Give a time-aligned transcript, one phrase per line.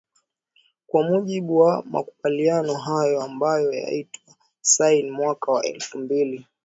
[0.87, 6.45] kwa mjibu wa makumbaliano hayo ambayo yatiwa saini mwaka wa elfu mbili